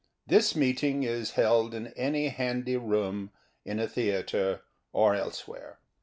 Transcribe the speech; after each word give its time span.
This 0.25 0.55
meeting 0.55 1.03
is 1.03 1.33
held 1.33 1.75
in 1.75 1.89
any 1.93 2.29
handy 2.29 2.75
room, 2.75 3.29
in 3.63 3.77
a 3.77 3.87
theatre 3.87 4.61
or 4.91 5.13
elsewhere. 5.13 5.77